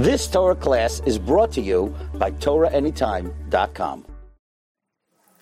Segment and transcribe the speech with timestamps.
[0.00, 4.06] This Torah class is brought to you by TorahAnytime.com.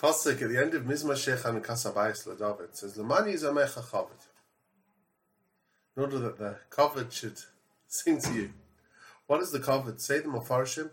[0.03, 4.27] Pasuk at the end of Mizmor Shir Chanukas HaBayis LaDavid says, Lamani Zamecha Chavod.
[5.97, 7.39] In order that the Kavod should
[7.87, 8.51] sing to you.
[9.29, 10.01] What is the Kavod?
[10.01, 10.91] Say the Mefarshim.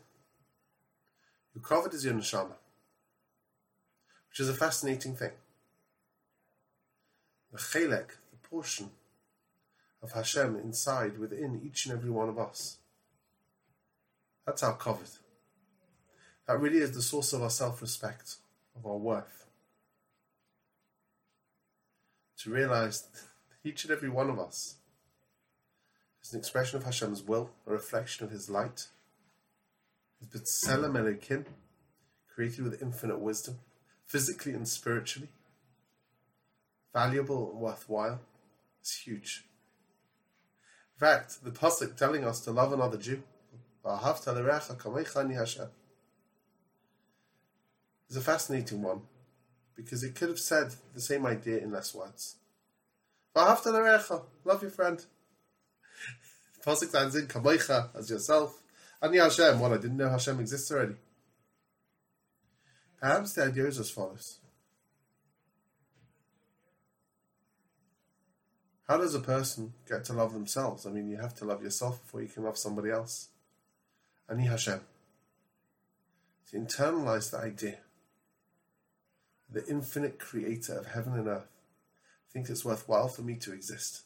[1.55, 2.57] Your Kavod is your neshama,
[4.29, 5.31] which is a fascinating thing.
[7.51, 8.91] The Chelek, the portion
[10.03, 12.77] of Hashem inside, within each and every one of us.
[14.45, 15.17] That's our Kavod.
[16.47, 18.35] That really is the source of our self respect,
[18.75, 19.47] of our worth.
[22.39, 23.21] To realize that
[23.67, 24.75] each and every one of us
[26.23, 28.87] is an expression of Hashem's will, a reflection of His light.
[30.19, 31.45] His B'Tselem Elokim,
[32.33, 33.57] created with infinite wisdom,
[34.05, 35.29] physically and spiritually,
[36.93, 38.21] valuable and worthwhile.
[38.83, 39.45] is huge.
[40.95, 43.23] In fact, the pasuk telling us to love another Jew,
[48.09, 49.01] is a fascinating one
[49.75, 52.37] because it could have said the same idea in less words.
[53.35, 55.05] Love your friend.
[56.65, 57.27] Pasuk stands in
[57.95, 58.63] as yourself.
[59.01, 59.59] Ani Hashem.
[59.59, 60.95] What I didn't know Hashem exists already.
[62.99, 64.39] Perhaps the idea is as follows.
[68.87, 70.87] How does a person get to love themselves?
[70.87, 73.29] I mean, you have to love yourself before you can love somebody else.
[74.29, 74.81] Ani Hashem.
[76.49, 77.77] To internalize the idea,
[79.51, 81.47] the infinite creator of heaven and earth
[82.31, 84.01] thinks it's worthwhile for me to exist.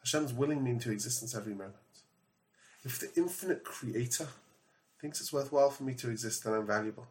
[0.00, 1.76] Hashem's willing me into existence every moment.
[2.84, 4.26] If the infinite creator
[5.00, 7.06] thinks it's worthwhile for me to exist, then I'm valuable.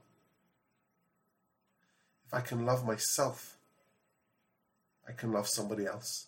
[2.28, 3.58] If I can love myself,
[5.08, 6.28] I can love somebody else.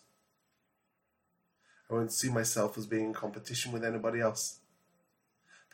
[1.90, 4.60] I won't see myself as being in competition with anybody else.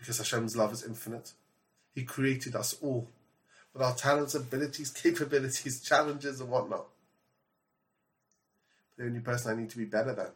[0.00, 1.32] Because Hashem's love is infinite.
[1.94, 3.06] He created us all
[3.72, 6.86] with our talents, abilities, capabilities, challenges, and whatnot.
[8.96, 10.30] The only person I need to be better than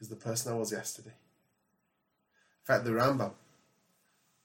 [0.00, 1.10] is the person I was yesterday.
[1.10, 3.32] In fact, the Rambam,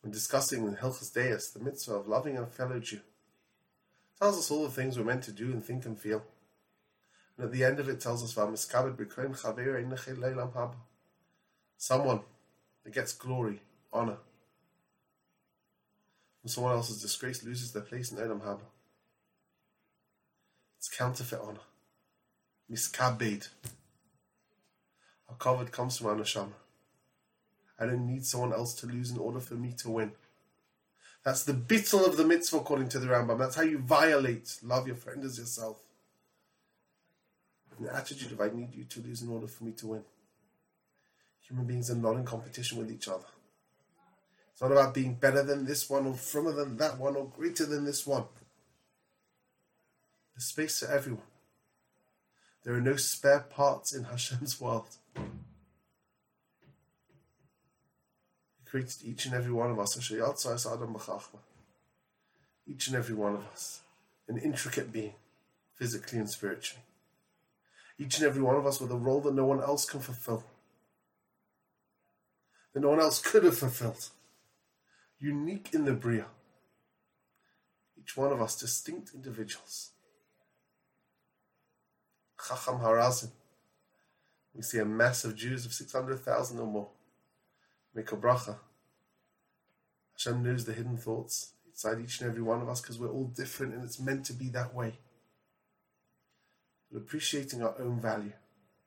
[0.01, 3.01] when discussing in Hilchas Deos the mitzvah of loving a fellow Jew,
[4.19, 6.23] tells us all the things we're meant to do and think and feel.
[7.37, 8.33] And at the end of it tells us,
[11.77, 12.21] Someone
[12.83, 13.61] that gets glory,
[13.91, 14.17] honor.
[16.41, 18.61] When someone else's disgrace loses their place in Olam Haba.
[20.77, 21.59] It's counterfeit honor.
[22.71, 23.49] Miskabed.
[25.29, 26.47] Our Kavod comes from our.
[27.79, 30.11] I don't need someone else to lose in order for me to win.
[31.23, 33.37] That's the bittul of the mitzvah according to the Rambam.
[33.37, 35.79] That's how you violate love your friend as yourself.
[37.79, 40.03] The attitude of I need you to lose in order for me to win.
[41.41, 43.25] Human beings are not in competition with each other.
[44.57, 47.63] It's not about being better than this one or firmer than that one or greater
[47.63, 48.23] than this one.
[50.33, 51.21] There's space for everyone.
[52.63, 54.87] There are no spare parts in Hashem's world.
[55.13, 55.21] He
[58.65, 59.95] created each and every one of us.
[62.65, 63.81] Each and every one of us.
[64.27, 65.13] An intricate being,
[65.75, 66.81] physically and spiritually.
[67.99, 70.43] Each and every one of us with a role that no one else can fulfill.
[72.73, 74.09] That no one else could have fulfilled.
[75.19, 76.25] Unique in the Bria.
[77.99, 79.91] Each one of us distinct individuals.
[82.39, 83.31] Chacham Harazim.
[84.53, 86.89] We see a mass of Jews of 600,000 or more.
[87.95, 88.57] Make a bracha.
[90.13, 93.25] Hashem knows the hidden thoughts inside each and every one of us because we're all
[93.25, 94.99] different and it's meant to be that way.
[96.91, 98.33] But appreciating our own value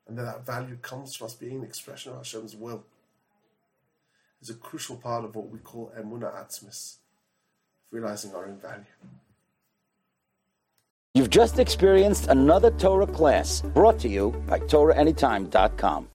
[0.06, 2.84] and that that value comes from us being an expression of Hashem's will
[4.40, 6.96] is a crucial part of what we call emuna atzmis,
[7.90, 8.84] realizing our own value.
[11.14, 16.08] You've just experienced another Torah class brought to you by TorahAnytime.com.